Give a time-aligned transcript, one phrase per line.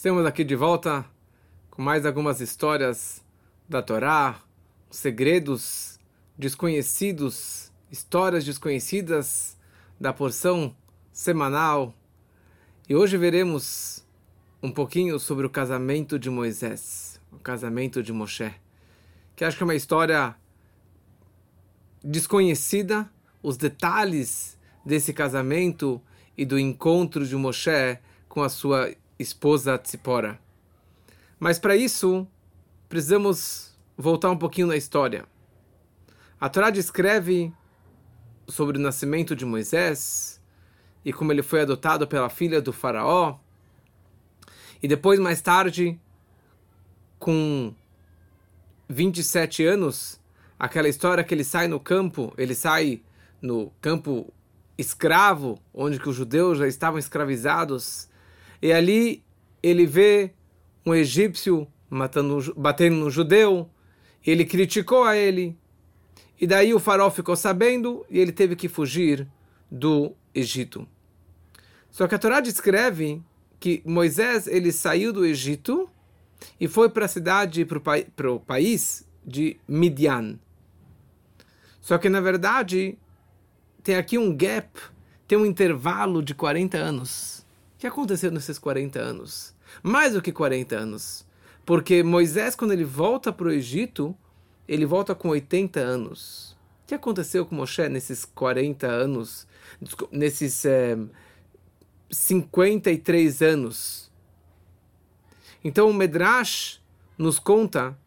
[0.00, 1.04] Estamos aqui de volta
[1.70, 3.22] com mais algumas histórias
[3.68, 4.40] da Torá,
[4.90, 6.00] segredos
[6.38, 9.58] desconhecidos, histórias desconhecidas
[10.00, 10.74] da porção
[11.12, 11.94] semanal.
[12.88, 14.02] E hoje veremos
[14.62, 18.54] um pouquinho sobre o casamento de Moisés, o casamento de Moshe,
[19.36, 20.34] que acho que é uma história
[22.02, 23.06] desconhecida,
[23.42, 26.00] os detalhes desse casamento
[26.38, 27.98] e do encontro de Moshe
[28.30, 30.40] com a sua esposa Tzipora.
[31.38, 32.26] Mas para isso,
[32.88, 35.26] precisamos voltar um pouquinho na história.
[36.40, 37.52] A Torá descreve
[38.48, 40.40] sobre o nascimento de Moisés
[41.04, 43.38] e como ele foi adotado pela filha do faraó.
[44.82, 46.00] E depois, mais tarde,
[47.18, 47.74] com
[48.88, 50.18] 27 anos,
[50.58, 53.02] aquela história que ele sai no campo, ele sai
[53.40, 54.32] no campo
[54.78, 58.09] escravo, onde que os judeus já estavam escravizados,
[58.62, 59.24] e ali
[59.62, 60.32] ele vê
[60.84, 63.68] um egípcio matando, batendo no judeu,
[64.24, 65.56] ele criticou a ele,
[66.40, 69.26] e daí o faraó ficou sabendo e ele teve que fugir
[69.70, 70.88] do Egito.
[71.90, 73.22] Só que a Torá descreve
[73.58, 75.90] que Moisés ele saiu do Egito
[76.58, 80.38] e foi para a cidade, para o país de Midian.
[81.80, 82.96] Só que na verdade
[83.82, 84.80] tem aqui um gap,
[85.28, 87.39] tem um intervalo de 40 anos.
[87.80, 89.54] Que aconteceu nesses 40 anos?
[89.82, 91.26] Mais do que 40 anos.
[91.64, 94.14] Porque Moisés, quando ele volta para o Egito,
[94.68, 96.52] ele volta com 80 anos.
[96.84, 99.46] O que aconteceu com Moshe nesses 40 anos,
[100.12, 100.98] nesses é, eh,
[102.10, 104.12] 53 anos?
[105.64, 106.82] Então o Medrash
[107.16, 107.98] nos conta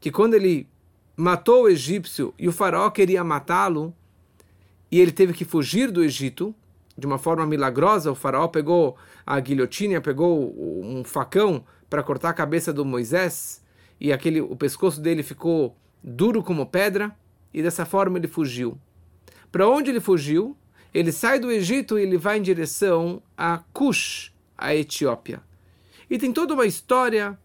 [0.00, 0.66] que quando ele
[1.14, 3.94] matou o egípcio e o faraó queria matá-lo,
[4.90, 6.54] e ele teve que fugir do Egito
[6.96, 8.10] de uma forma milagrosa.
[8.10, 8.96] O faraó pegou
[9.26, 13.62] a guilhotina, pegou um facão para cortar a cabeça do Moisés
[14.00, 17.14] e aquele o pescoço dele ficou duro como pedra
[17.52, 18.78] e dessa forma ele fugiu.
[19.50, 20.56] Para onde ele fugiu?
[20.94, 25.40] Ele sai do Egito e ele vai em direção a Cush, a Etiópia.
[26.10, 27.38] E tem toda uma história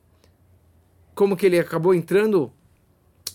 [1.15, 2.51] como que ele acabou entrando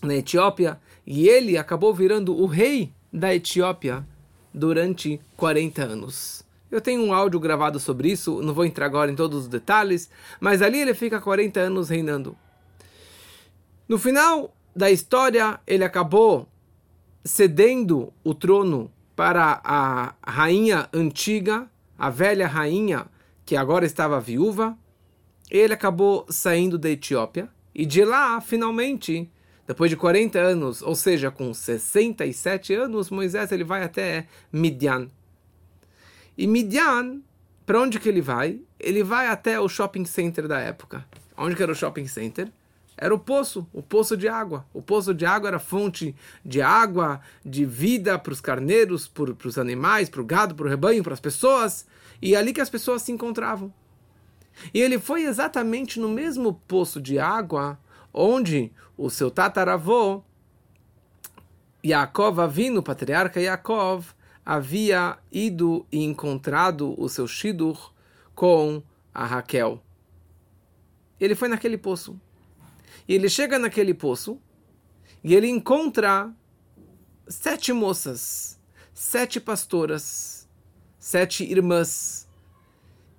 [0.03, 4.07] na Etiópia e ele acabou virando o rei da Etiópia
[4.53, 6.45] durante 40 anos.
[6.71, 10.09] Eu tenho um áudio gravado sobre isso, não vou entrar agora em todos os detalhes,
[10.41, 12.37] mas ali ele fica 40 anos reinando.
[13.89, 16.49] No final da história, ele acabou
[17.25, 23.07] cedendo o trono para a rainha antiga, a velha rainha
[23.45, 24.77] que agora estava viúva.
[25.51, 29.31] Ele acabou saindo da Etiópia e de lá, finalmente,
[29.67, 35.09] depois de 40 anos, ou seja, com 67 anos, Moisés ele vai até Midian.
[36.37, 37.21] E Midian,
[37.65, 38.61] para onde que ele vai?
[38.79, 41.07] Ele vai até o shopping center da época.
[41.37, 42.51] Onde que era o shopping center?
[42.97, 44.67] Era o poço, o poço de água.
[44.73, 49.59] O poço de água era fonte de água, de vida para os carneiros, para os
[49.59, 51.87] animais, para o gado, para o rebanho, para as pessoas.
[52.21, 53.73] E é ali que as pessoas se encontravam.
[54.75, 57.79] E ele foi exatamente no mesmo poço de água
[58.13, 60.23] onde o seu tataravô,
[61.85, 64.07] Yaakov Avino, patriarca Yaakov,
[64.45, 67.93] havia ido e encontrado o seu Shidur
[68.35, 68.83] com
[69.15, 69.83] a Raquel.
[71.19, 72.21] Ele foi naquele poço.
[73.07, 74.41] E ele chega naquele poço
[75.25, 76.33] e ele encontra
[77.29, 78.59] sete moças,
[78.93, 80.49] sete pastoras,
[80.99, 82.29] sete irmãs,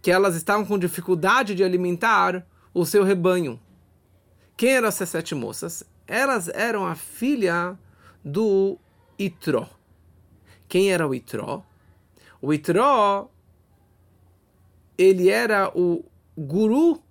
[0.01, 3.59] que elas estavam com dificuldade de alimentar o seu rebanho.
[4.55, 5.83] Quem eram essas sete moças?
[6.07, 7.77] Elas eram a filha
[8.23, 8.77] do
[9.17, 9.69] Itró.
[10.67, 11.63] Quem era o Itró?
[12.41, 13.29] O Itró,
[14.97, 16.03] ele era o
[16.37, 17.01] guru,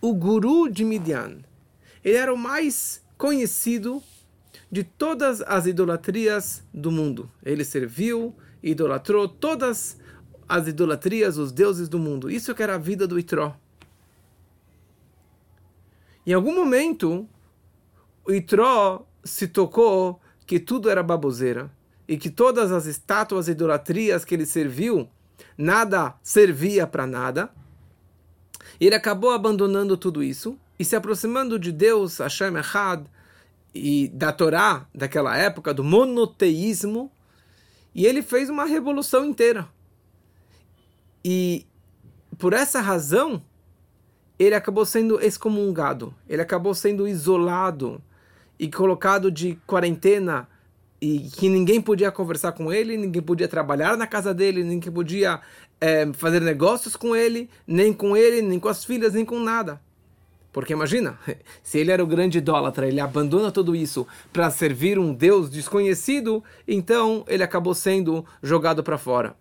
[0.00, 1.38] o guru de Midian.
[2.02, 4.02] Ele era o mais conhecido
[4.70, 7.30] de todas as idolatrias do mundo.
[7.42, 8.34] Ele serviu
[8.64, 9.98] idolatrou todas
[10.48, 12.30] as idolatrias, os deuses do mundo.
[12.30, 13.54] Isso que era a vida do Itró.
[16.26, 17.28] Em algum momento,
[18.26, 21.70] o Itró se tocou que tudo era baboseira
[22.06, 25.08] e que todas as estátuas e idolatrias que ele serviu,
[25.56, 27.50] nada servia para nada.
[28.80, 33.06] Ele acabou abandonando tudo isso e se aproximando de Deus, Hashem Echad,
[33.74, 37.10] e da Torá daquela época, do monoteísmo,
[37.94, 39.68] e ele fez uma revolução inteira.
[41.24, 41.66] E
[42.38, 43.42] por essa razão,
[44.38, 48.02] ele acabou sendo excomungado, ele acabou sendo isolado
[48.58, 50.48] e colocado de quarentena
[51.00, 55.40] e que ninguém podia conversar com ele, ninguém podia trabalhar na casa dele, ninguém podia
[55.80, 59.80] é, fazer negócios com ele, nem com ele, nem com as filhas, nem com nada.
[60.52, 61.18] Porque imagina,
[61.62, 66.42] se ele era o grande idólatra, ele abandona tudo isso para servir um Deus desconhecido,
[66.66, 69.36] então ele acabou sendo jogado para fora.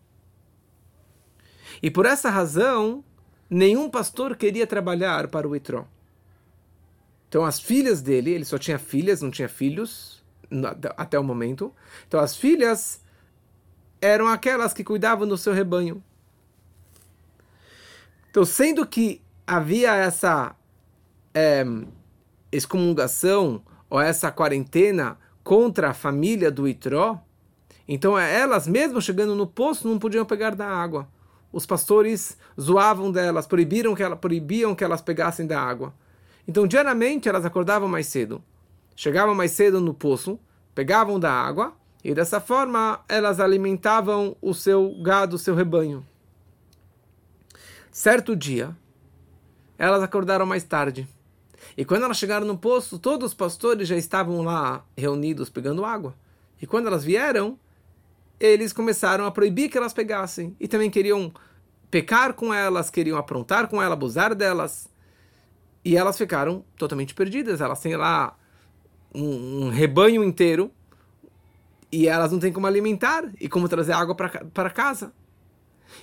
[1.81, 3.03] E por essa razão,
[3.53, 5.85] nenhum pastor queria trabalhar para o Itró.
[7.29, 10.23] Então as filhas dele, ele só tinha filhas, não tinha filhos
[10.97, 11.73] até o momento.
[12.07, 13.01] Então as filhas
[14.01, 16.03] eram aquelas que cuidavam do seu rebanho.
[18.29, 20.55] Então, sendo que havia essa
[21.33, 21.63] é,
[22.51, 27.23] excomungação ou essa quarentena contra a família do Itró,
[27.87, 31.07] então elas, mesmo chegando no poço, não podiam pegar da água.
[31.53, 35.93] Os pastores zoavam delas, proibiram que ela, proibiam que elas pegassem da água.
[36.47, 38.43] Então, diariamente, elas acordavam mais cedo,
[38.95, 40.39] chegavam mais cedo no poço,
[40.73, 41.73] pegavam da água
[42.03, 46.05] e dessa forma elas alimentavam o seu gado, o seu rebanho.
[47.91, 48.75] Certo dia,
[49.77, 51.07] elas acordaram mais tarde.
[51.77, 56.15] E quando elas chegaram no poço, todos os pastores já estavam lá reunidos pegando água.
[56.59, 57.57] E quando elas vieram,
[58.39, 60.55] eles começaram a proibir que elas pegassem.
[60.59, 61.31] E também queriam
[61.89, 64.89] pecar com elas, queriam aprontar com elas, abusar delas.
[65.85, 67.61] E elas ficaram totalmente perdidas.
[67.61, 68.35] Elas têm lá
[69.13, 70.71] um, um rebanho inteiro
[71.91, 75.13] e elas não têm como alimentar e como trazer água para casa.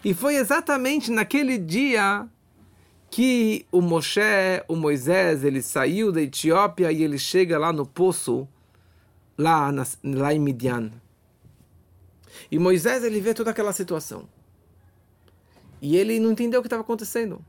[0.04, 2.28] E foi exatamente naquele dia
[3.10, 4.20] que o Moshe,
[4.68, 8.46] o Moisés, ele saiu da Etiópia e ele chega lá no poço,
[9.36, 10.92] lá, na, lá em Midian.
[12.50, 14.28] E Moisés, ele vê toda aquela situação.
[15.80, 17.44] E ele não entendeu o que estava acontecendo.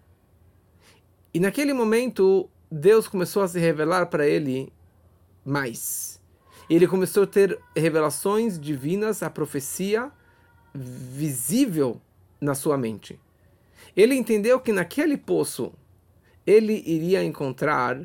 [1.33, 4.71] E naquele momento, Deus começou a se revelar para ele
[5.45, 6.21] mais.
[6.69, 10.11] Ele começou a ter revelações divinas, a profecia
[10.73, 12.01] visível
[12.39, 13.19] na sua mente.
[13.95, 15.73] Ele entendeu que naquele poço
[16.47, 18.01] ele iria encontrar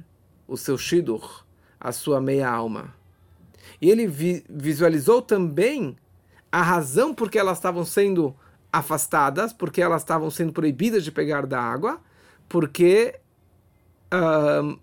[0.48, 1.44] o seu Shidur,
[1.78, 2.94] a sua meia alma.
[3.80, 5.96] E ele vi visualizou também
[6.56, 8.34] a razão por que elas estavam sendo
[8.72, 12.00] afastadas, porque elas estavam sendo proibidas de pegar da água,
[12.48, 13.20] porque
[14.10, 14.80] uh,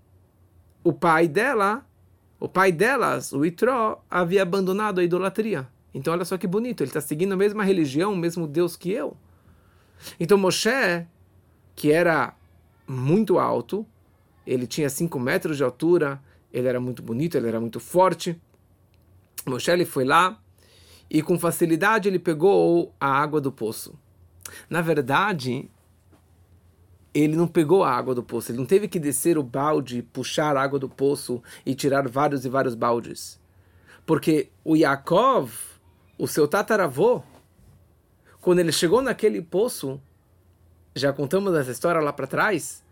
[0.83, 1.83] o pai dela,
[2.39, 5.67] o pai delas, o Itró, havia abandonado a idolatria.
[5.95, 8.91] Então olha só que bonito, ele está seguindo a mesma religião, o mesmo Deus que
[8.91, 9.17] eu.
[10.19, 11.07] Então Moshe,
[11.75, 12.35] que era
[12.87, 13.83] muito alto,
[14.45, 16.21] ele tinha 5 metros de altura,
[16.51, 18.39] ele era muito bonito, ele era muito forte.
[19.43, 20.39] Moshe ele foi lá
[21.13, 23.93] e com facilidade ele pegou a água do poço.
[24.67, 25.69] Na verdade,
[27.13, 30.57] ele não pegou a água do poço, ele não teve que descer o balde, puxar
[30.57, 33.39] a água do poço e tirar vários e vários baldes.
[34.07, 35.53] Porque o Yaakov,
[36.17, 37.21] o seu tataravô,
[38.41, 40.01] quando ele chegou naquele poço,
[40.95, 42.83] já contamos essa história lá para trás,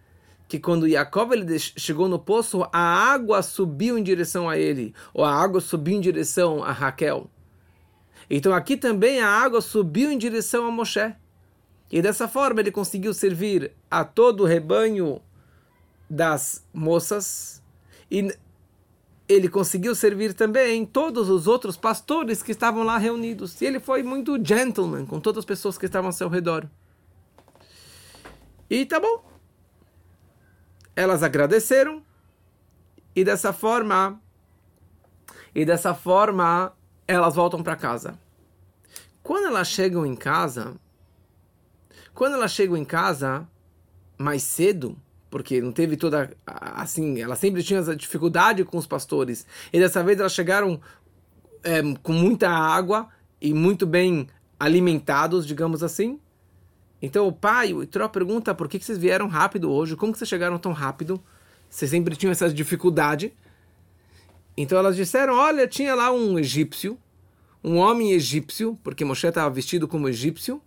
[0.47, 5.25] que quando Yaakov ele chegou no poço, a água subiu em direção a ele, ou
[5.25, 7.27] a água subiu em direção a Raquel.
[8.33, 11.13] Então aqui também a água subiu em direção a Moshe.
[11.91, 15.21] E dessa forma ele conseguiu servir a todo o rebanho
[16.09, 17.61] das moças
[18.09, 18.33] e
[19.27, 23.59] ele conseguiu servir também todos os outros pastores que estavam lá reunidos.
[23.59, 26.65] E ele foi muito gentleman com todas as pessoas que estavam ao seu redor.
[28.69, 29.29] E tá bom.
[30.95, 32.01] Elas agradeceram
[33.13, 34.21] e dessa forma
[35.53, 36.73] e dessa forma
[37.07, 38.17] elas voltam para casa.
[39.23, 40.75] Quando elas chegam em casa,
[42.13, 43.47] quando elas chegam em casa
[44.17, 44.97] mais cedo,
[45.29, 49.45] porque não teve toda assim, ela sempre tinha essa dificuldade com os pastores.
[49.71, 50.79] E dessa vez elas chegaram
[51.63, 53.07] é, com muita água
[53.39, 54.27] e muito bem
[54.59, 56.19] alimentados, digamos assim.
[57.01, 60.19] Então o pai, o Itró, pergunta por que, que vocês vieram rápido hoje, como que
[60.19, 61.19] vocês chegaram tão rápido?
[61.69, 63.33] Vocês sempre tinham essa dificuldade.
[64.55, 66.97] Então elas disseram, olha, tinha lá um egípcio,
[67.63, 70.61] um homem egípcio, porque Moshe estava vestido como egípcio,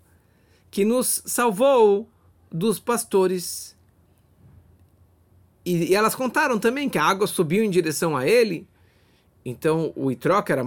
[0.71, 2.09] que nos salvou
[2.51, 3.75] dos pastores
[5.65, 8.69] e, e, elas contaram também que a água subiu em direção a ele.
[9.45, 10.65] Então o que era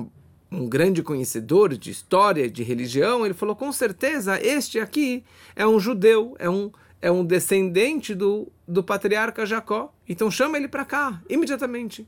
[0.52, 5.24] um grande conhecedor de história, de religião, ele falou: com certeza este aqui
[5.56, 6.72] é um judeu, é um,
[7.02, 9.94] é um descendente do, do patriarca Jacó.
[10.08, 12.08] Então chama ele para cá, imediatamente.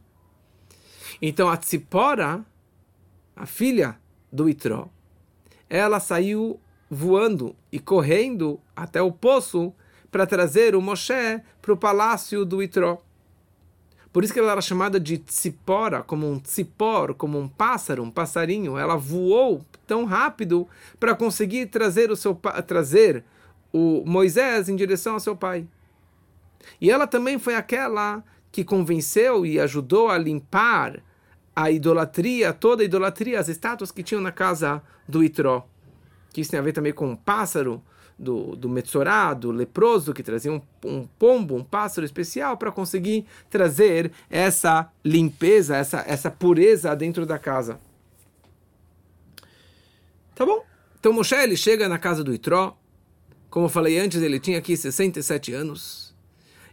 [1.22, 2.46] Então a Tzipora,
[3.36, 3.98] a filha
[4.32, 4.88] do Itró,
[5.70, 6.60] ela saiu
[6.90, 9.74] voando e correndo até o poço
[10.12, 13.02] para trazer o Moshe para o palácio do Itró.
[14.12, 18.10] Por isso que ela era chamada de tzipora, como um tzipor, como um pássaro, um
[18.10, 18.76] passarinho.
[18.76, 20.68] Ela voou tão rápido
[21.00, 22.34] para conseguir trazer o seu
[22.66, 23.24] trazer
[23.72, 25.68] o Moisés em direção ao seu pai.
[26.82, 31.04] E ela também foi aquela que convenceu e ajudou a limpar
[31.62, 35.68] a idolatria, toda a idolatria, as estátuas que tinham na casa do Itró.
[36.32, 37.84] Que isso tem a ver também com um pássaro,
[38.18, 43.26] do, do Metzorá, do leproso, que trazia um, um pombo, um pássaro especial, para conseguir
[43.50, 47.80] trazer essa limpeza, essa, essa pureza dentro da casa.
[50.36, 50.64] Tá bom?
[50.98, 52.78] Então Moshe ele chega na casa do Itró,
[53.50, 56.16] como eu falei antes, ele tinha aqui 67 anos,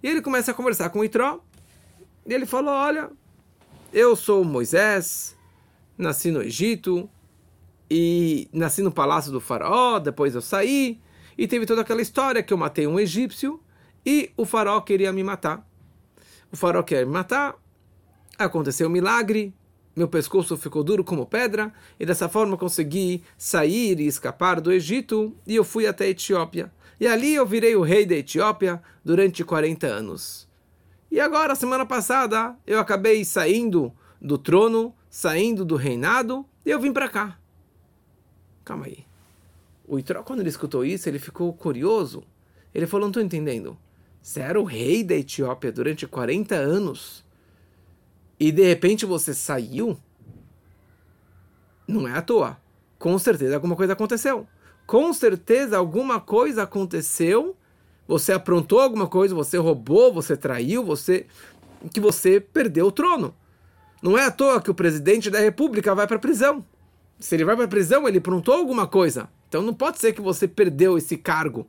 [0.01, 1.41] e ele começa a conversar com o Itró,
[2.25, 3.11] e ele falou, olha,
[3.93, 5.37] eu sou Moisés,
[5.97, 7.09] nasci no Egito,
[7.91, 11.01] e nasci no palácio do faraó, depois eu saí,
[11.39, 13.61] e teve toda aquela história que eu matei um egípcio
[14.05, 15.69] e o faraó queria me matar.
[16.53, 17.57] O faraó quer me matar,
[18.39, 19.55] aconteceu um milagre,
[19.95, 25.35] meu pescoço ficou duro como pedra, e dessa forma consegui sair e escapar do Egito,
[25.47, 26.73] e eu fui até a Etiópia.
[27.01, 30.46] E ali eu virei o rei da Etiópia durante 40 anos.
[31.11, 36.93] E agora, semana passada, eu acabei saindo do trono, saindo do reinado, e eu vim
[36.93, 37.39] para cá.
[38.65, 39.05] Calma aí.
[39.87, 42.25] O Itró, quando ele escutou isso, ele ficou curioso.
[42.75, 43.79] Ele falou: Não estou entendendo.
[44.21, 47.25] Você era o rei da Etiópia durante 40 anos
[48.39, 49.99] e de repente você saiu?
[51.87, 52.61] Não é à toa.
[52.99, 54.47] Com certeza alguma coisa aconteceu.
[54.87, 57.57] Com certeza alguma coisa aconteceu.
[58.07, 61.27] Você aprontou alguma coisa, você roubou, você traiu, você
[61.93, 63.35] que você perdeu o trono.
[64.03, 66.65] Não é à toa que o presidente da república vai para a prisão.
[67.19, 69.29] Se ele vai para a prisão, ele aprontou alguma coisa.
[69.49, 71.67] Então não pode ser que você perdeu esse cargo.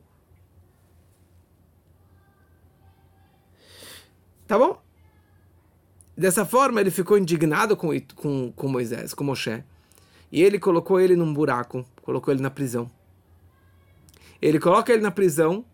[4.46, 4.80] Tá bom?
[6.16, 9.62] Dessa forma, ele ficou indignado com, com, com Moisés, com Moshe.
[10.32, 12.90] E ele colocou ele num buraco, colocou ele na prisão.
[14.40, 15.64] Ele coloca ele na prisão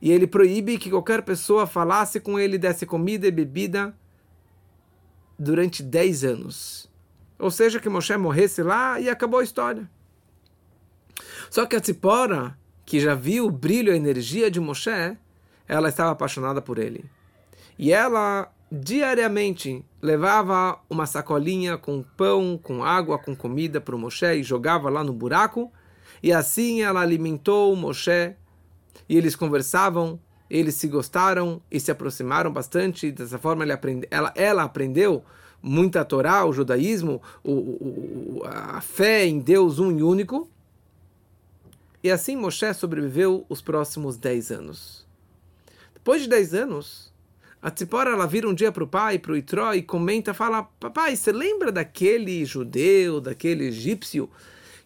[0.00, 3.94] e ele proíbe que qualquer pessoa falasse com ele, desse comida e bebida
[5.38, 6.90] durante 10 anos.
[7.38, 9.88] Ou seja, que Moshe morresse lá e acabou a história.
[11.50, 15.16] Só que a Tzipora, que já viu o brilho e a energia de Moshe,
[15.66, 17.04] ela estava apaixonada por ele.
[17.78, 24.26] E ela diariamente levava uma sacolinha com pão, com água, com comida para o Moshe
[24.26, 25.72] e jogava lá no buraco.
[26.22, 28.34] E assim ela alimentou o Moshe.
[29.08, 33.10] E eles conversavam, eles se gostaram e se aproximaram bastante.
[33.10, 35.24] Dessa forma aprende, ela, ela aprendeu
[35.62, 40.48] muita Torá, o judaísmo, o, o, a fé em Deus um e único.
[42.02, 45.06] E assim Moshe sobreviveu os próximos 10 anos.
[45.92, 47.12] Depois de 10 anos,
[47.60, 50.62] a Tzipora ela vira um dia para o pai, para o Itró, e comenta, fala,
[50.62, 54.30] papai, você lembra daquele judeu, daquele egípcio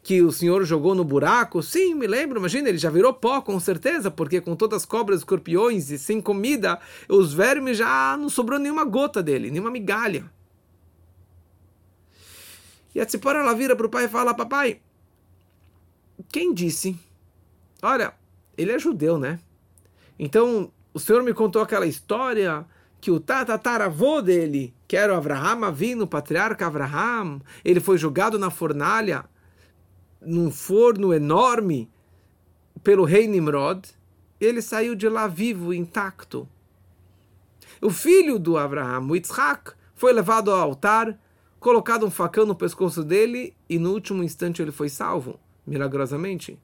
[0.03, 1.63] que o senhor jogou no buraco?
[1.63, 5.21] Sim, me lembro, imagina, ele já virou pó, com certeza, porque com todas as cobras,
[5.21, 10.25] escorpiões e sem comida, os vermes já não sobrou nenhuma gota dele, nenhuma migalha.
[12.95, 14.81] E a Tzipora ela vira para o pai e fala, papai,
[16.31, 16.99] quem disse?
[17.81, 18.13] Olha,
[18.57, 19.39] ele é judeu, né?
[20.19, 22.67] Então, o senhor me contou aquela história
[23.01, 28.39] que o tataravô dele, que era o Avraham vindo, o patriarca Avraham, ele foi jogado
[28.39, 29.25] na fornalha,
[30.25, 31.91] num forno enorme,
[32.83, 33.89] pelo rei Nimrod,
[34.41, 36.49] ele saiu de lá vivo, intacto.
[37.81, 41.19] O filho do Avraham, o Yitzhak, foi levado ao altar,
[41.61, 46.59] colocado um facão no pescoço dele e no último instante ele foi salvo milagrosamente.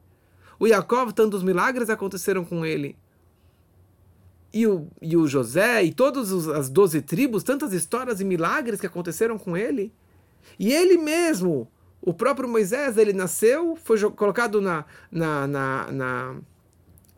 [0.59, 2.97] O Yaakov, tantos milagres aconteceram com ele.
[4.53, 8.87] E o, e o José e todas as doze tribos, tantas histórias e milagres que
[8.87, 9.93] aconteceram com ele.
[10.59, 16.37] E ele mesmo, o próprio Moisés, ele nasceu, foi colocado na, na, na, na,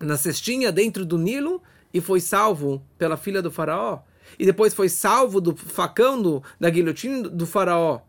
[0.01, 4.01] na cestinha dentro do Nilo e foi salvo pela filha do faraó.
[4.39, 8.01] E depois foi salvo do facão do, da guilhotina do faraó.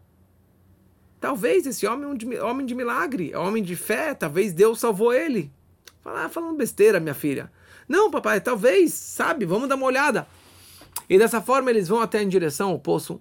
[1.20, 5.14] Talvez esse homem é um homem de milagre, é homem de fé, talvez Deus salvou
[5.14, 5.52] ele.
[6.02, 7.52] Fala, ah, falando besteira, minha filha.
[7.88, 10.26] Não, papai, talvez, sabe, vamos dar uma olhada.
[11.10, 13.20] E dessa forma eles vão até em direção ao poço.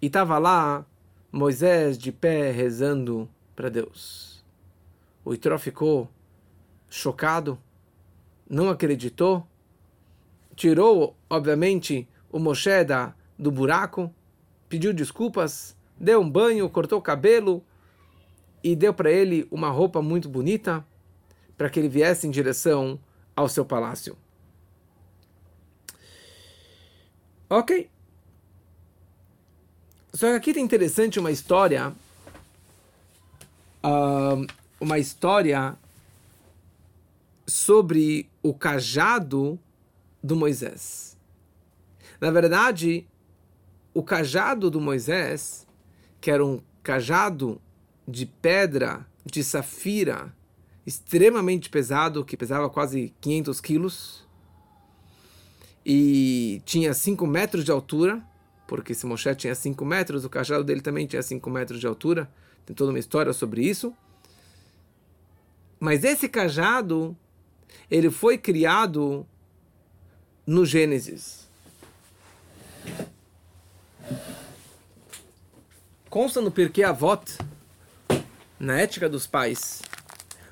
[0.00, 0.84] E estava lá
[1.36, 4.44] Moisés de pé rezando para Deus.
[5.24, 6.08] O Itró ficou
[6.88, 7.58] chocado,
[8.48, 9.44] não acreditou,
[10.54, 14.14] tirou, obviamente, o Moshe da, do buraco,
[14.68, 17.64] pediu desculpas deu um banho, cortou o cabelo
[18.62, 20.86] e deu para ele uma roupa muito bonita
[21.56, 22.98] para que ele viesse em direção
[23.34, 24.16] ao seu palácio.
[27.48, 27.90] Ok.
[30.14, 31.92] Só que aqui tem interessante uma história.
[33.82, 34.46] Uh,
[34.80, 35.76] uma história
[37.44, 39.58] sobre o cajado
[40.22, 41.16] do Moisés.
[42.20, 43.06] Na verdade,
[43.92, 45.66] o cajado do Moisés,
[46.20, 47.60] que era um cajado
[48.06, 50.32] de pedra de safira
[50.86, 54.24] extremamente pesado, que pesava quase 500 quilos
[55.84, 58.22] e tinha 5 metros de altura,
[58.66, 62.30] porque se Moshe tinha 5 metros, o cajado dele também tinha 5 metros de altura.
[62.64, 63.94] Tem toda uma história sobre isso.
[65.78, 67.16] Mas esse cajado,
[67.90, 69.26] ele foi criado
[70.46, 71.46] no Gênesis.
[76.08, 77.38] Consta no Pirkei Avot,
[78.58, 79.82] na Ética dos Pais,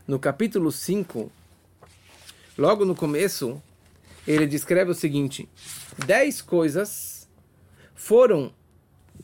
[0.06, 1.30] no capítulo 5,
[2.58, 3.62] logo no começo,
[4.26, 5.48] ele descreve o seguinte:
[6.04, 7.11] dez coisas
[8.02, 8.52] foram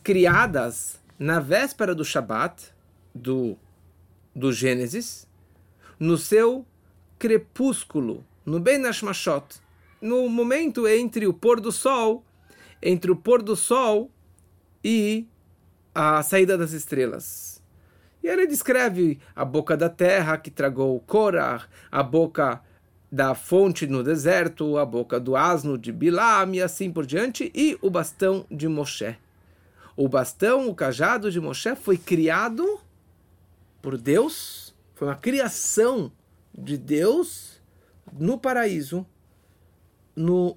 [0.05, 2.73] criadas na véspera do Shabat,
[3.13, 3.59] do,
[4.33, 5.27] do Gênesis,
[5.99, 6.65] no seu
[7.19, 9.61] crepúsculo, no Ben Hashmashot,
[10.01, 12.25] no momento entre o pôr do sol,
[12.81, 14.13] entre o pôr do sol
[14.85, 15.27] e
[15.93, 17.61] a saída das estrelas.
[18.23, 22.63] E ele descreve a boca da terra que tragou Korah, a boca
[23.11, 27.79] da fonte no deserto, a boca do asno de Bilam e assim por diante, e
[27.81, 29.17] o bastão de Moshe.
[29.97, 32.81] O bastão, o cajado de Moshe foi criado
[33.81, 36.13] por Deus, foi uma criação
[36.57, 37.61] de Deus
[38.13, 39.07] no paraíso,
[40.15, 40.57] no,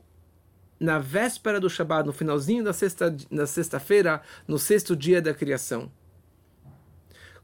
[0.80, 5.92] na véspera do Shabat, no finalzinho da sexta, da sexta-feira, no sexto dia da criação.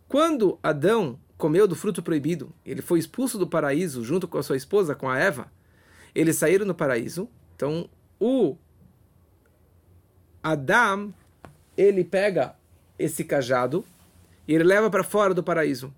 [0.08, 4.58] Quando Adão comeu do fruto proibido, ele foi expulso do paraíso junto com a sua
[4.58, 5.52] esposa, com a Eva.
[6.14, 7.30] Eles saíram no paraíso.
[7.56, 7.90] Então,
[8.20, 8.58] o
[10.42, 11.14] Adão,
[11.76, 12.56] ele pega
[12.98, 13.86] esse cajado
[14.48, 15.94] e ele leva para fora do paraíso.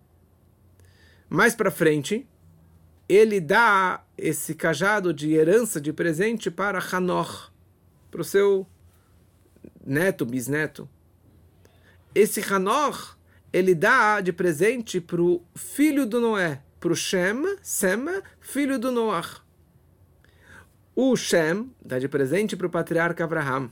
[1.30, 2.28] Mais para frente,
[3.08, 7.52] ele dá esse cajado de herança, de presente para Hanor,
[8.12, 8.68] para o seu
[9.86, 10.90] neto, bisneto.
[12.14, 13.18] Esse Hanor
[13.52, 18.06] ele dá de presente para o filho do Noé, para o Shem, Sem,
[18.40, 19.42] filho do Noah.
[20.96, 23.72] O Shem dá de presente para o patriarca Abraham.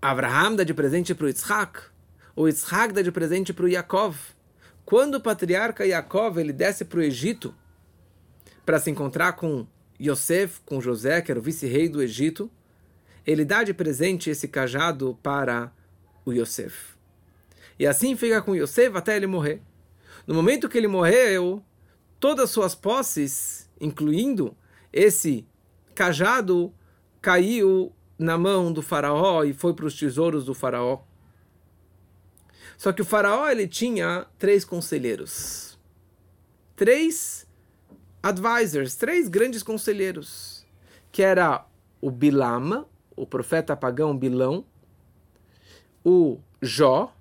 [0.00, 1.80] Abraham dá de presente para o Yitzhak.
[2.36, 4.16] O Yitzhak dá de presente para o Yaakov.
[4.84, 7.54] Quando o patriarca Yaakov ele desce para o Egito
[8.66, 9.66] para se encontrar com
[10.00, 12.50] Yosef, com José, que era o vice-rei do Egito,
[13.26, 15.72] ele dá de presente esse cajado para
[16.24, 16.94] o Yosef.
[17.78, 19.60] E assim fica com Yosef até ele morrer.
[20.26, 21.62] No momento que ele morreu,
[22.20, 24.56] todas as suas posses, incluindo
[24.92, 25.46] esse
[25.94, 26.72] cajado,
[27.20, 31.02] caiu na mão do faraó e foi para os tesouros do faraó.
[32.76, 35.78] Só que o faraó ele tinha três conselheiros.
[36.76, 37.46] Três
[38.22, 40.66] advisors, três grandes conselheiros,
[41.12, 41.66] que era
[42.00, 44.64] o Bilam, o profeta pagão Bilão,
[46.04, 47.14] o Jó,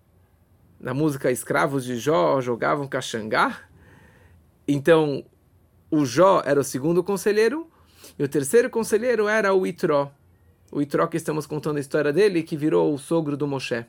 [0.79, 3.61] na música Escravos de Jó jogavam caxangá.
[4.67, 5.23] Então,
[5.89, 7.69] o Jó era o segundo conselheiro,
[8.17, 10.11] e o terceiro conselheiro era o Itró.
[10.71, 13.85] O Itró que estamos contando a história dele, que virou o sogro do Moshe.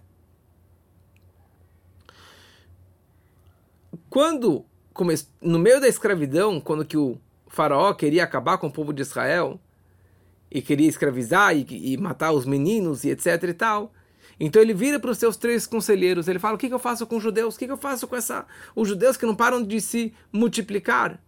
[4.08, 4.64] Quando,
[5.40, 9.58] no meio da escravidão, quando que o faraó queria acabar com o povo de Israel,
[10.50, 13.92] e queria escravizar e, e, matar os meninos e etc e tal.
[14.38, 17.06] Então ele vira para os seus três conselheiros, ele fala: "O que, que eu faço
[17.06, 17.54] com os judeus?
[17.54, 21.20] O que, que eu faço com essa os judeus que não param de se multiplicar?"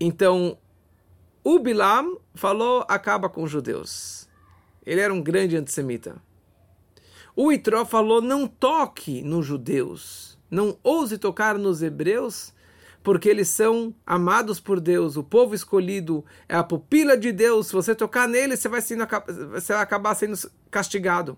[0.00, 0.58] Então
[1.44, 4.28] o Bilam falou: "Acaba com os judeus."
[4.84, 6.16] Ele era um grande antissemita.
[7.34, 12.52] O Itró falou: "Não toque nos judeus, não ouse tocar nos hebreus."
[13.02, 17.66] Porque eles são amados por Deus, o povo escolhido é a pupila de Deus.
[17.66, 19.06] Se você tocar nele, você vai, sendo,
[19.50, 20.38] você vai acabar sendo
[20.70, 21.36] castigado.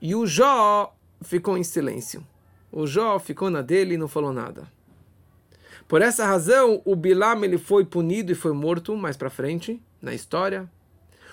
[0.00, 2.26] E o Jó ficou em silêncio.
[2.72, 4.66] O Jó ficou na dele e não falou nada.
[5.86, 10.14] Por essa razão, o Bilam ele foi punido e foi morto mais para frente na
[10.14, 10.68] história.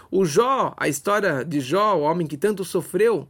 [0.09, 3.27] O Jó, a história de Jó, o homem que tanto sofreu,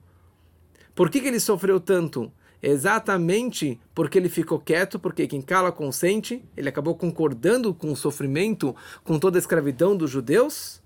[0.95, 2.31] por que, que ele sofreu tanto?
[2.61, 8.75] Exatamente porque ele ficou quieto, porque quem cala consente, ele acabou concordando com o sofrimento,
[9.03, 10.81] com toda a escravidão dos judeus.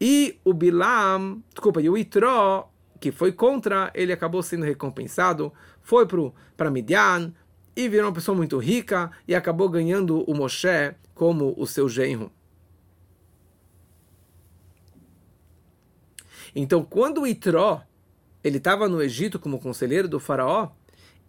[0.00, 6.06] E o Bilam, desculpa, e o Itró, que foi contra, ele acabou sendo recompensado, foi
[6.56, 7.32] para Midian
[7.74, 12.30] e virou uma pessoa muito rica e acabou ganhando o Moshe como o seu genro.
[16.54, 17.82] Então, quando o Itró
[18.46, 20.70] ele estava no Egito como conselheiro do faraó,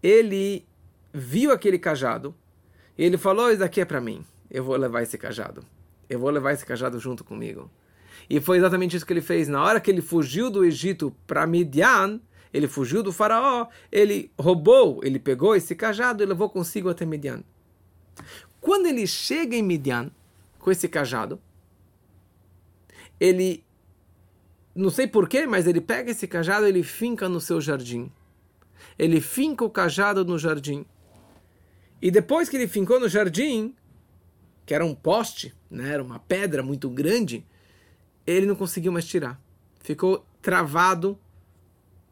[0.02, 0.66] ele
[1.14, 2.36] viu aquele cajado
[2.98, 5.64] e ele falou: Isso aqui é para mim, eu vou levar esse cajado,
[6.10, 7.70] eu vou levar esse cajado junto comigo.
[8.30, 9.48] E foi exatamente isso que ele fez.
[9.48, 12.20] Na hora que ele fugiu do Egito para Midian,
[12.54, 17.44] ele fugiu do faraó, ele roubou, ele pegou esse cajado e levou consigo até Midian.
[18.60, 20.12] Quando ele chega em Midian
[20.60, 21.40] com esse cajado,
[23.20, 23.64] ele,
[24.76, 28.12] não sei porquê, mas ele pega esse cajado e ele finca no seu jardim.
[28.98, 30.86] Ele finca o cajado no jardim.
[32.02, 33.76] E depois que ele fincou no jardim,
[34.66, 37.46] que era um poste, né, era uma pedra muito grande,
[38.26, 39.40] ele não conseguiu mais tirar.
[39.82, 41.18] Ficou travado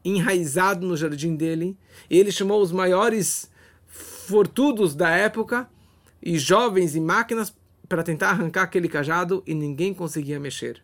[0.04, 1.76] enraizado no jardim dele.
[2.08, 3.50] E ele chamou os maiores
[3.86, 5.68] fortudos da época
[6.22, 7.54] e jovens e máquinas
[7.88, 10.82] para tentar arrancar aquele cajado e ninguém conseguia mexer.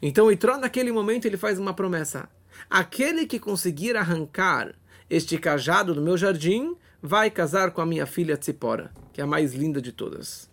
[0.00, 2.28] Então Itró naquele momento ele faz uma promessa:
[2.68, 4.74] aquele que conseguir arrancar
[5.08, 9.26] este cajado do meu jardim vai casar com a minha filha Tzipora, que é a
[9.26, 10.50] mais linda de todas.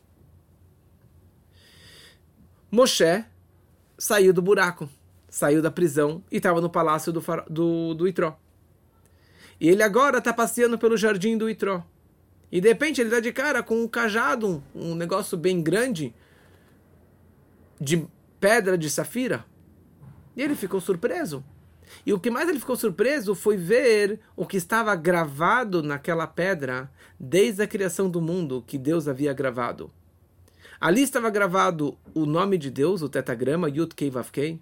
[2.72, 3.24] Moshe
[3.98, 4.90] saiu do buraco
[5.34, 8.38] saiu da prisão e estava no palácio do, do, do Itró.
[9.60, 11.84] E ele agora está passeando pelo jardim do Itró.
[12.52, 16.14] E de repente ele dá de cara com um cajado, um, um negócio bem grande,
[17.82, 18.08] de
[18.40, 19.44] pedra de safira.
[20.36, 21.44] E ele ficou surpreso.
[22.06, 26.92] E o que mais ele ficou surpreso foi ver o que estava gravado naquela pedra
[27.20, 29.92] desde a criação do mundo que Deus havia gravado.
[30.82, 34.60] Ali estava gravado o nome de Deus, o tetagrama Yud Kei Vav Kei.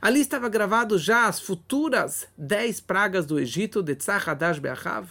[0.00, 5.08] Ali estava gravado já as futuras dez pragas do Egito de Tzach Hadash Be'achav.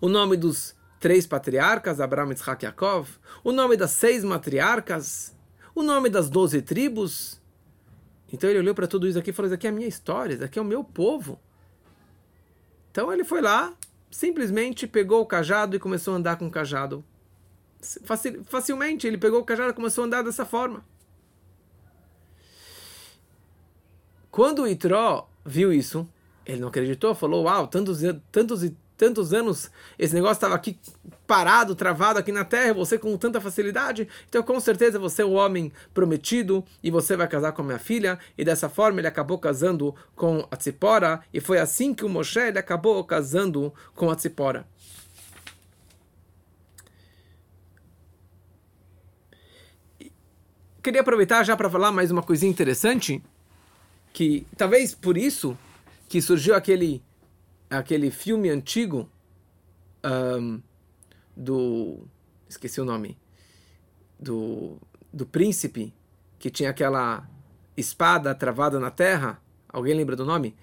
[0.00, 3.08] O nome dos três patriarcas, Abraão, Isaac e Yaakov.
[3.44, 5.36] O nome das seis matriarcas.
[5.74, 7.41] O nome das doze tribos.
[8.32, 10.34] Então ele olhou para tudo isso aqui e falou: Isso aqui é a minha história,
[10.34, 11.38] isso aqui é o meu povo.
[12.90, 13.74] Então ele foi lá,
[14.10, 17.04] simplesmente pegou o cajado e começou a andar com o cajado.
[18.46, 20.84] Facilmente ele pegou o cajado e começou a andar dessa forma.
[24.30, 26.08] Quando o Itró viu isso,
[26.46, 28.62] ele não acreditou, falou: Uau, tantos, tantos
[29.02, 30.78] tantos anos esse negócio estava aqui
[31.26, 35.32] parado, travado aqui na terra, você com tanta facilidade, então com certeza você é o
[35.32, 38.16] homem prometido e você vai casar com a minha filha.
[38.38, 42.38] E dessa forma ele acabou casando com a Tzipora, e foi assim que o Moshe
[42.38, 44.64] ele acabou casando com a Tzipora.
[50.80, 53.20] Queria aproveitar já para falar mais uma coisinha interessante
[54.12, 55.58] que talvez por isso
[56.08, 57.02] que surgiu aquele
[57.78, 59.08] aquele filme antigo
[60.04, 60.60] um,
[61.36, 62.06] do
[62.48, 63.18] esqueci o nome
[64.18, 64.76] do
[65.12, 65.94] do príncipe
[66.38, 67.28] que tinha aquela
[67.76, 69.40] espada travada na terra?
[69.68, 70.56] Alguém lembra do nome?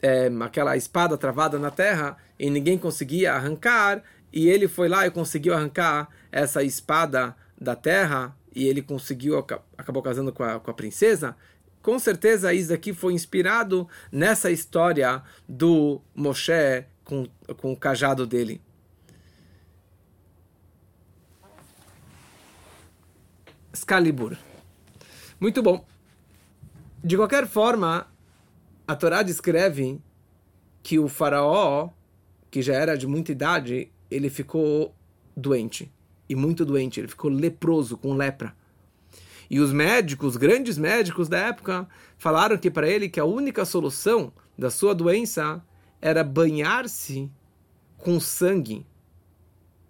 [0.00, 5.10] É, aquela espada travada na terra e ninguém conseguia arrancar e ele foi lá e
[5.10, 9.38] conseguiu arrancar essa espada da terra e ele conseguiu
[9.78, 11.36] acabou casando com a, com a princesa
[11.82, 18.60] com certeza isso aqui foi inspirado nessa história do Moshe com, com o cajado dele.
[23.72, 24.36] Excalibur.
[25.40, 25.84] Muito bom.
[27.02, 28.06] De qualquer forma,
[28.86, 30.00] a Torá descreve
[30.82, 31.88] que o faraó,
[32.50, 34.94] que já era de muita idade, ele ficou
[35.36, 35.90] doente.
[36.28, 37.00] E muito doente.
[37.00, 38.54] Ele ficou leproso, com lepra.
[39.52, 41.86] E os médicos, grandes médicos da época,
[42.16, 45.62] falaram que para ele que a única solução da sua doença
[46.00, 47.30] era banhar-se
[47.98, 48.86] com sangue.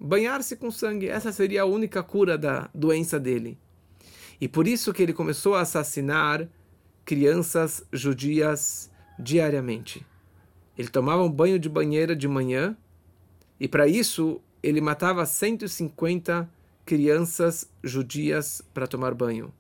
[0.01, 3.57] Banhar-se com sangue, essa seria a única cura da doença dele.
[4.40, 6.48] E por isso que ele começou a assassinar
[7.05, 10.05] crianças judias diariamente.
[10.77, 12.77] Ele tomava um banho de banheira de manhã
[13.61, 16.51] e para isso ele matava 150
[16.92, 19.50] crianças judias para tomar banho.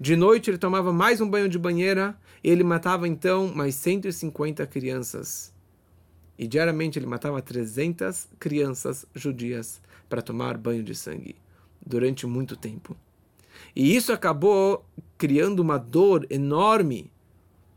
[0.00, 4.66] De noite ele tomava mais um banho de banheira e ele matava então mais 150
[4.66, 5.52] crianças.
[6.38, 11.36] E diariamente ele matava 300 crianças judias para tomar banho de sangue
[11.84, 12.96] durante muito tempo.
[13.74, 14.82] E isso acabou
[15.18, 17.12] criando uma dor enorme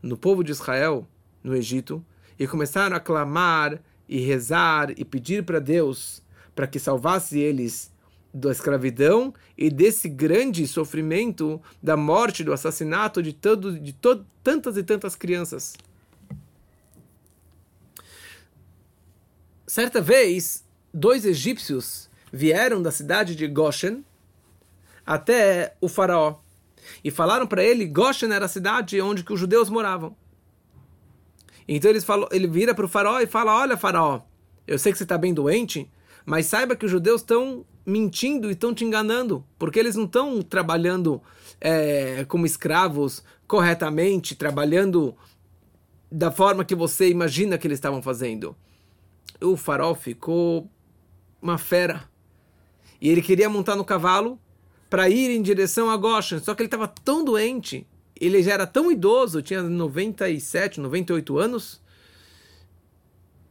[0.00, 1.06] no povo de Israel,
[1.44, 2.02] no Egito,
[2.38, 6.22] e começaram a clamar e rezar e pedir para Deus
[6.54, 7.92] para que salvasse eles
[8.32, 14.76] da escravidão e desse grande sofrimento da morte, do assassinato de, todo, de to, tantas
[14.76, 15.74] e tantas crianças.
[19.66, 24.04] Certa vez, dois egípcios vieram da cidade de Goshen
[25.04, 26.38] até o faraó
[27.04, 30.16] e falaram para ele Goshen era a cidade onde que os judeus moravam.
[31.68, 34.22] Então falou, ele vira para o faraó e fala: Olha, faraó,
[34.66, 35.88] eu sei que você está bem doente,
[36.26, 40.40] mas saiba que os judeus estão mentindo e estão te enganando, porque eles não estão
[40.40, 41.20] trabalhando
[41.60, 45.14] é, como escravos corretamente, trabalhando
[46.10, 48.56] da forma que você imagina que eles estavam fazendo.
[49.40, 50.70] O faraó ficou
[51.42, 52.08] uma fera.
[53.00, 54.38] E ele queria montar no cavalo
[54.88, 57.86] para ir em direção a Goshen, só que ele estava tão doente,
[58.20, 61.80] ele já era tão idoso, tinha 97, 98 anos.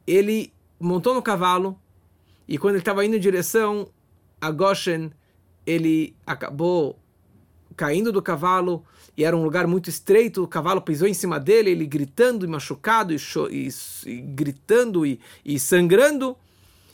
[0.05, 1.79] Ele montou no cavalo
[2.47, 3.89] e quando ele estava indo em direção
[4.41, 5.11] a Goshen,
[5.65, 6.99] ele acabou
[7.75, 8.83] caindo do cavalo
[9.15, 12.47] e era um lugar muito estreito, o cavalo pisou em cima dele, ele gritando e
[12.47, 13.17] machucado e,
[13.51, 13.69] e,
[14.05, 16.37] e gritando e, e sangrando.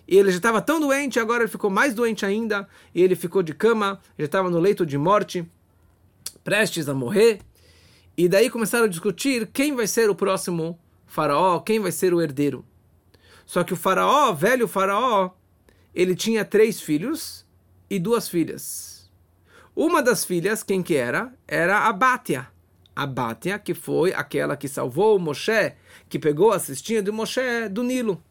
[0.07, 3.41] E ele já estava tão doente, agora ele ficou mais doente ainda, e ele ficou
[3.41, 5.45] de cama, já estava no leito de morte,
[6.43, 7.39] prestes a morrer.
[8.17, 12.21] E daí começaram a discutir quem vai ser o próximo faraó, quem vai ser o
[12.21, 12.65] herdeiro.
[13.45, 15.31] Só que o faraó, velho faraó,
[15.95, 17.45] ele tinha três filhos
[17.89, 19.09] e duas filhas.
[19.73, 21.33] Uma das filhas, quem que era?
[21.47, 22.49] Era a Bátia.
[22.93, 25.73] A Bátia, que foi aquela que salvou o Moshe,
[26.09, 28.21] que pegou a cestinha do Moshe do Nilo.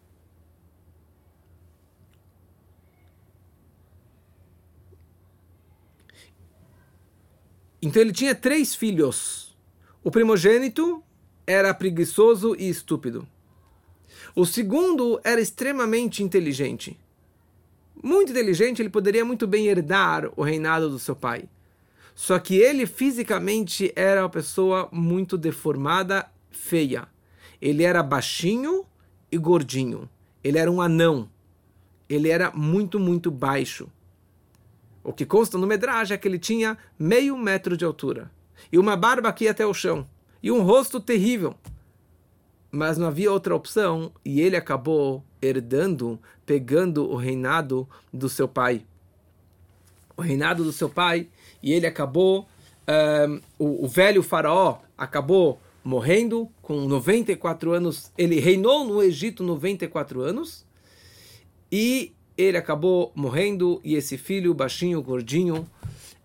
[7.80, 9.56] Então ele tinha três filhos.
[10.02, 11.02] O primogênito
[11.46, 13.26] era preguiçoso e estúpido.
[14.34, 16.98] O segundo era extremamente inteligente.
[18.02, 21.44] Muito inteligente, ele poderia muito bem herdar o reinado do seu pai.
[22.14, 27.08] Só que ele fisicamente era uma pessoa muito deformada, feia.
[27.60, 28.84] Ele era baixinho
[29.30, 30.08] e gordinho.
[30.42, 31.28] Ele era um anão.
[32.08, 33.88] Ele era muito, muito baixo.
[35.02, 38.30] O que consta no Medrash é que ele tinha meio metro de altura
[38.70, 40.06] e uma barba aqui até o chão
[40.42, 41.54] e um rosto terrível.
[42.74, 48.84] Mas não havia outra opção e ele acabou herdando, pegando o reinado do seu pai.
[50.16, 51.28] O reinado do seu pai
[51.62, 52.48] e ele acabou,
[53.28, 58.10] um, o, o velho faraó acabou morrendo com 94 anos.
[58.18, 60.66] Ele reinou no Egito 94 anos
[61.70, 65.64] e ele acabou morrendo e esse filho baixinho, gordinho,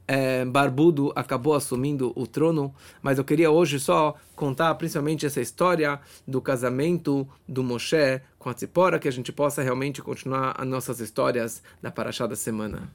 [0.09, 2.73] é, barbudo acabou assumindo o trono.
[2.99, 8.53] Mas eu queria hoje só contar principalmente essa história do casamento do Moshe com a
[8.55, 12.89] Tzipora, que a gente possa realmente continuar as nossas histórias da Parashá da semana.